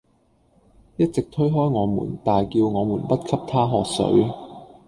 [0.97, 4.27] 一直推開我們大叫我們不給她喝水